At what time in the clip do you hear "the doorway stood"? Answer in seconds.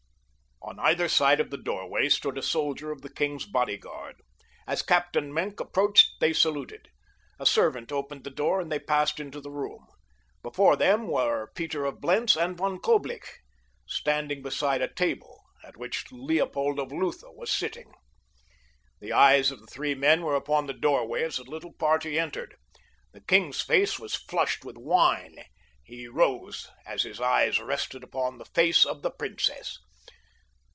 1.49-2.37